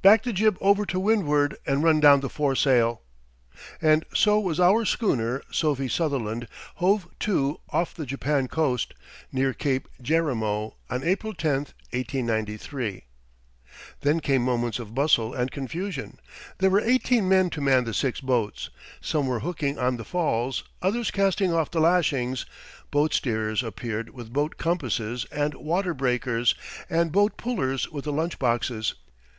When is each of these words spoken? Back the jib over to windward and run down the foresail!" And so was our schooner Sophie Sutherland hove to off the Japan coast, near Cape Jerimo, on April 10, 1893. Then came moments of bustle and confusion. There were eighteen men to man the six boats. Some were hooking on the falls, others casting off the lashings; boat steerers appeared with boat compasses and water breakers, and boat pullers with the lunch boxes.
Back 0.00 0.22
the 0.22 0.32
jib 0.32 0.56
over 0.62 0.86
to 0.86 0.98
windward 0.98 1.58
and 1.66 1.82
run 1.82 2.00
down 2.00 2.20
the 2.20 2.30
foresail!" 2.30 3.02
And 3.82 4.06
so 4.14 4.40
was 4.40 4.58
our 4.58 4.86
schooner 4.86 5.42
Sophie 5.50 5.88
Sutherland 5.90 6.48
hove 6.76 7.06
to 7.18 7.60
off 7.68 7.92
the 7.94 8.06
Japan 8.06 8.48
coast, 8.48 8.94
near 9.30 9.52
Cape 9.52 9.88
Jerimo, 10.02 10.76
on 10.88 11.04
April 11.04 11.34
10, 11.34 11.52
1893. 11.92 13.02
Then 14.00 14.20
came 14.20 14.40
moments 14.40 14.78
of 14.78 14.94
bustle 14.94 15.34
and 15.34 15.50
confusion. 15.50 16.18
There 16.60 16.70
were 16.70 16.80
eighteen 16.80 17.28
men 17.28 17.50
to 17.50 17.60
man 17.60 17.84
the 17.84 17.92
six 17.92 18.22
boats. 18.22 18.70
Some 19.02 19.26
were 19.26 19.40
hooking 19.40 19.78
on 19.78 19.98
the 19.98 20.04
falls, 20.06 20.64
others 20.80 21.10
casting 21.10 21.52
off 21.52 21.70
the 21.70 21.78
lashings; 21.80 22.46
boat 22.90 23.12
steerers 23.12 23.62
appeared 23.62 24.08
with 24.14 24.32
boat 24.32 24.56
compasses 24.56 25.26
and 25.30 25.52
water 25.52 25.92
breakers, 25.92 26.54
and 26.88 27.12
boat 27.12 27.36
pullers 27.36 27.90
with 27.90 28.06
the 28.06 28.12
lunch 28.14 28.38
boxes. 28.38 28.94